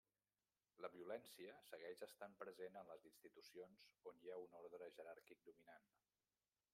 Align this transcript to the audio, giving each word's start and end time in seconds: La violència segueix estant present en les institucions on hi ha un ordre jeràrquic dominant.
La 0.83 0.89
violència 0.93 1.57
segueix 1.65 2.01
estant 2.07 2.33
present 2.43 2.79
en 2.81 2.89
les 2.93 3.05
institucions 3.11 3.85
on 4.13 4.17
hi 4.23 4.31
ha 4.31 4.39
un 4.47 4.57
ordre 4.61 4.89
jeràrquic 5.01 5.45
dominant. 5.51 5.89